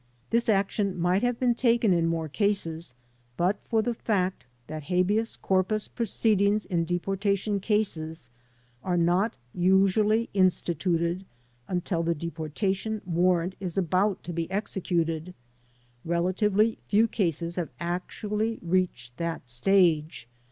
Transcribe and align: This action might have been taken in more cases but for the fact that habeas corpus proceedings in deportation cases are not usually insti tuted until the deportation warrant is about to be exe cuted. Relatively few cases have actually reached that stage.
This 0.31 0.49
action 0.49 0.99
might 0.99 1.21
have 1.21 1.39
been 1.39 1.53
taken 1.53 1.93
in 1.93 2.07
more 2.07 2.27
cases 2.27 2.95
but 3.37 3.59
for 3.63 3.83
the 3.83 3.93
fact 3.93 4.45
that 4.65 4.85
habeas 4.85 5.35
corpus 5.35 5.87
proceedings 5.87 6.65
in 6.65 6.85
deportation 6.85 7.59
cases 7.59 8.31
are 8.83 8.97
not 8.97 9.35
usually 9.53 10.27
insti 10.33 10.73
tuted 10.75 11.23
until 11.67 12.01
the 12.01 12.15
deportation 12.15 13.03
warrant 13.05 13.53
is 13.59 13.77
about 13.77 14.23
to 14.23 14.33
be 14.33 14.49
exe 14.49 14.73
cuted. 14.77 15.35
Relatively 16.03 16.79
few 16.87 17.07
cases 17.07 17.55
have 17.57 17.69
actually 17.79 18.57
reached 18.63 19.15
that 19.17 19.47
stage. 19.49 20.27